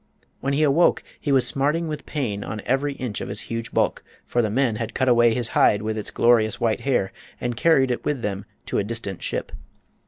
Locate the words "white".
6.59-6.79